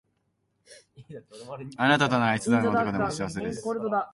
[1.77, 3.63] あなたとならいつでもどこでも幸せです